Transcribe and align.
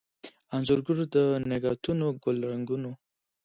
انځورګر 0.55 0.97
دنګهتونوګل 1.13 2.37
رنګونو 2.51 2.91